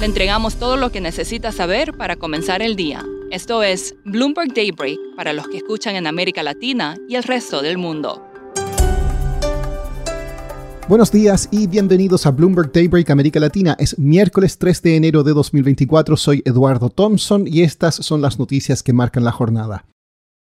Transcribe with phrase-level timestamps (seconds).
[0.00, 3.04] Le entregamos todo lo que necesita saber para comenzar el día.
[3.30, 7.78] Esto es Bloomberg Daybreak para los que escuchan en América Latina y el resto del
[7.78, 8.22] mundo.
[10.88, 13.76] Buenos días y bienvenidos a Bloomberg Daybreak América Latina.
[13.78, 16.16] Es miércoles 3 de enero de 2024.
[16.16, 19.86] Soy Eduardo Thompson y estas son las noticias que marcan la jornada.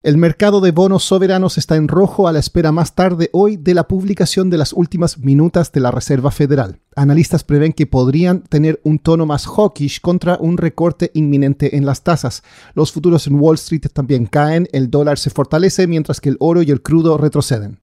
[0.04, 3.72] El mercado de bonos soberanos está en rojo a la espera más tarde hoy de
[3.72, 6.78] la publicación de las últimas minutas de la Reserva Federal.
[6.94, 12.02] Analistas prevén que podrían tener un tono más hawkish contra un recorte inminente en las
[12.02, 12.42] tasas.
[12.74, 16.60] Los futuros en Wall Street también caen, el dólar se fortalece mientras que el oro
[16.60, 17.80] y el crudo retroceden.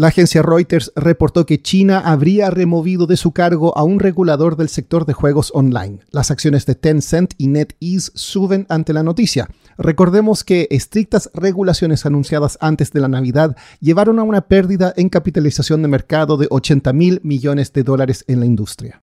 [0.00, 4.70] La agencia Reuters reportó que China habría removido de su cargo a un regulador del
[4.70, 5.98] sector de juegos online.
[6.10, 9.50] Las acciones de Tencent y NetEase suben ante la noticia.
[9.76, 15.82] Recordemos que estrictas regulaciones anunciadas antes de la Navidad llevaron a una pérdida en capitalización
[15.82, 19.02] de mercado de 80 mil millones de dólares en la industria.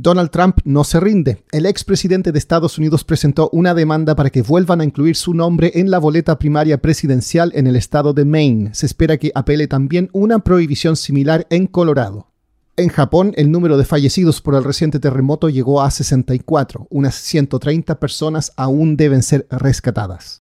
[0.00, 1.42] Donald Trump no se rinde.
[1.50, 5.72] El expresidente de Estados Unidos presentó una demanda para que vuelvan a incluir su nombre
[5.74, 8.70] en la boleta primaria presidencial en el estado de Maine.
[8.74, 12.28] Se espera que apele también una prohibición similar en Colorado.
[12.76, 16.86] En Japón, el número de fallecidos por el reciente terremoto llegó a 64.
[16.90, 20.42] Unas 130 personas aún deben ser rescatadas.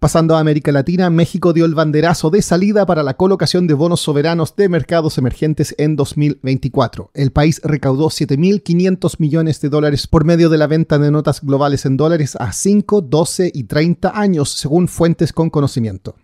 [0.00, 4.00] Pasando a América Latina, México dio el banderazo de salida para la colocación de bonos
[4.00, 7.10] soberanos de mercados emergentes en 2024.
[7.12, 11.84] El país recaudó 7.500 millones de dólares por medio de la venta de notas globales
[11.84, 16.16] en dólares a 5, 12 y 30 años, según fuentes con conocimiento.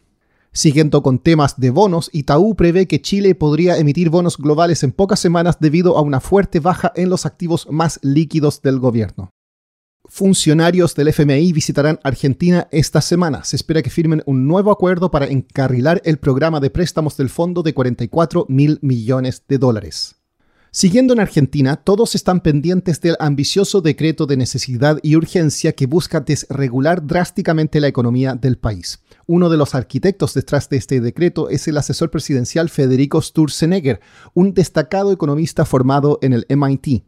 [0.53, 5.21] Siguiendo con temas de bonos, Itaú prevé que Chile podría emitir bonos globales en pocas
[5.21, 9.33] semanas debido a una fuerte baja en los activos más líquidos del gobierno.
[10.09, 13.45] Funcionarios del FMI visitarán Argentina esta semana.
[13.45, 17.63] Se espera que firmen un nuevo acuerdo para encarrilar el programa de préstamos del fondo
[17.63, 20.17] de 44 mil millones de dólares.
[20.71, 26.21] Siguiendo en Argentina, todos están pendientes del ambicioso decreto de necesidad y urgencia que busca
[26.21, 29.01] desregular drásticamente la economía del país.
[29.27, 34.01] Uno de los arquitectos detrás de este decreto es el asesor presidencial Federico Sturzenegger,
[34.35, 37.05] un destacado economista formado en el MIT.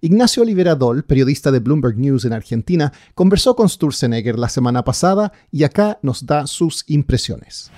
[0.00, 5.64] Ignacio Oliveradol, periodista de Bloomberg News en Argentina, conversó con Sturzenegger la semana pasada y
[5.64, 7.70] acá nos da sus impresiones.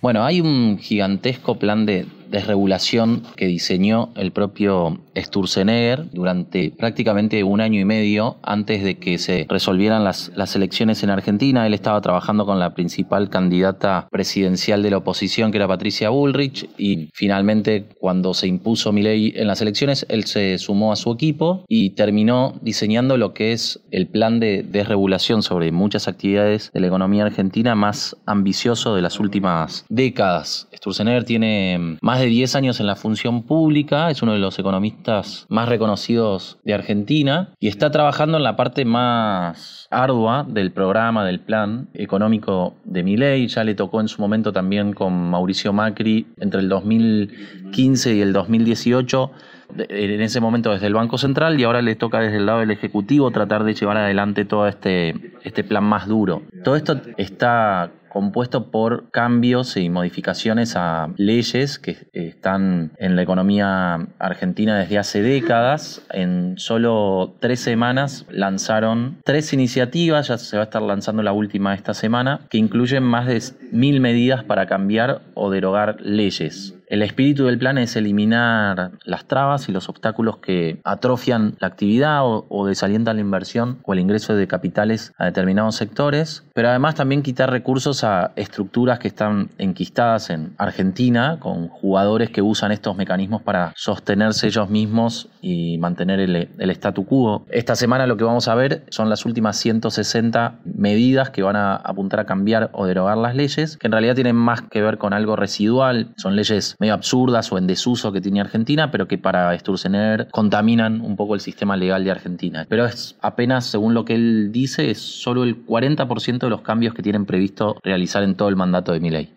[0.00, 7.60] Bueno, hay un gigantesco plan de desregulación que diseñó el propio Sturzenegger durante prácticamente un
[7.60, 11.66] año y medio antes de que se resolvieran las, las elecciones en Argentina.
[11.66, 16.68] Él estaba trabajando con la principal candidata presidencial de la oposición, que era Patricia Bullrich,
[16.78, 21.64] y finalmente cuando se impuso Milei en las elecciones, él se sumó a su equipo
[21.68, 26.86] y terminó diseñando lo que es el plan de desregulación sobre muchas actividades de la
[26.86, 30.68] economía argentina más ambicioso de las últimas décadas.
[30.74, 35.46] Sturzenegger tiene más de 10 años en la función pública, es uno de los economistas
[35.48, 41.40] más reconocidos de Argentina y está trabajando en la parte más ardua del programa, del
[41.40, 43.46] plan económico de Milei.
[43.48, 48.32] Ya le tocó en su momento también con Mauricio Macri entre el 2015 y el
[48.32, 49.30] 2018
[49.78, 52.70] en ese momento desde el Banco Central y ahora le toca desde el lado del
[52.70, 56.42] Ejecutivo tratar de llevar adelante todo este, este plan más duro.
[56.64, 64.06] Todo esto está compuesto por cambios y modificaciones a leyes que están en la economía
[64.18, 66.06] argentina desde hace décadas.
[66.10, 71.74] En solo tres semanas lanzaron tres iniciativas, ya se va a estar lanzando la última
[71.74, 76.74] esta semana, que incluyen más de mil medidas para cambiar o derogar leyes.
[76.92, 82.20] El espíritu del plan es eliminar las trabas y los obstáculos que atrofian la actividad
[82.22, 87.22] o, desalientan la inversión o el ingreso de capitales a determinados sectores, pero además también
[87.22, 93.40] quitar recursos a estructuras que están enquistadas en Argentina con jugadores que usan estos mecanismos
[93.40, 97.46] para sostenerse ellos mismos y mantener el, el statu quo.
[97.48, 101.74] Esta semana lo que vamos a ver son las últimas 160 medidas que van a
[101.76, 105.14] apuntar a cambiar o derogar las leyes, que en realidad tienen más que ver con
[105.14, 109.56] algo residual, son leyes medio absurdas o en desuso que tiene Argentina, pero que para
[109.56, 112.66] Sturzenegger contaminan un poco el sistema legal de Argentina.
[112.68, 116.92] Pero es apenas, según lo que él dice, es solo el 40% de los cambios
[116.92, 119.32] que tienen previsto realizar en todo el mandato de Milei.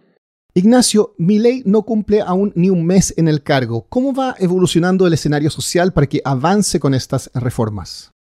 [0.56, 3.86] Ignacio, Milei no cumple aún ni un mes en el cargo.
[3.90, 8.15] ¿Cómo va evolucionando el escenario social para que avance con estas reformas?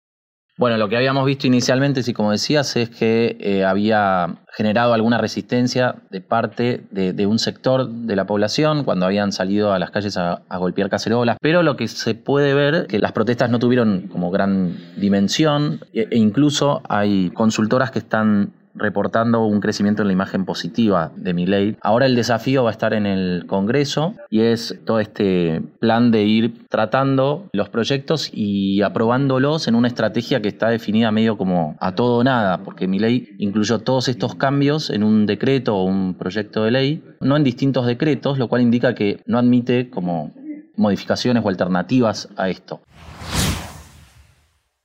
[0.58, 5.16] Bueno, lo que habíamos visto inicialmente, sí, como decías, es que eh, había generado alguna
[5.16, 10.18] resistencia de parte de, un sector de la población cuando habían salido a las calles
[10.18, 11.38] a, golpear cacerolas.
[11.40, 16.08] Pero lo que se puede ver que las protestas no tuvieron como gran dimensión e,
[16.10, 21.46] e incluso hay consultoras que están reportando un crecimiento en la imagen positiva de mi
[21.46, 21.76] ley.
[21.80, 26.24] Ahora el desafío va a estar en el Congreso y es todo este plan de
[26.24, 31.94] ir tratando los proyectos y aprobándolos en una estrategia que está definida medio como a
[31.94, 36.14] todo o nada, porque mi ley incluyó todos estos cambios en un decreto o un
[36.14, 40.32] proyecto de ley, no en distintos decretos, lo cual indica que no admite como
[40.76, 42.80] modificaciones o alternativas a esto.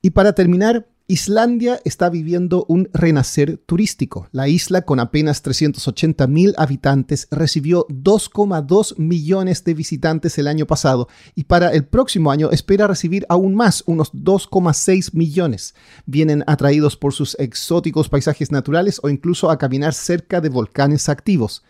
[0.01, 4.27] Y para terminar, Islandia está viviendo un renacer turístico.
[4.33, 11.07] La isla, con apenas 380 mil habitantes, recibió 2,2 millones de visitantes el año pasado
[11.33, 15.75] y para el próximo año espera recibir aún más, unos 2,6 millones.
[16.05, 21.63] Vienen atraídos por sus exóticos paisajes naturales o incluso a caminar cerca de volcanes activos.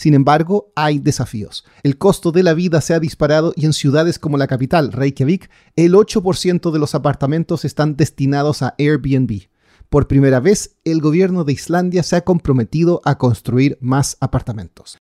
[0.00, 1.66] Sin embargo, hay desafíos.
[1.82, 5.50] El costo de la vida se ha disparado y en ciudades como la capital, Reykjavik,
[5.76, 9.48] el 8% de los apartamentos están destinados a Airbnb.
[9.90, 14.96] Por primera vez, el gobierno de Islandia se ha comprometido a construir más apartamentos.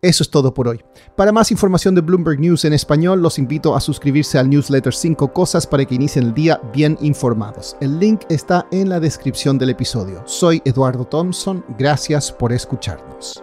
[0.00, 0.80] Eso es todo por hoy.
[1.14, 5.34] Para más información de Bloomberg News en español, los invito a suscribirse al newsletter 5
[5.34, 7.76] cosas para que inicien el día bien informados.
[7.78, 10.22] El link está en la descripción del episodio.
[10.24, 13.42] Soy Eduardo Thompson, gracias por escucharnos.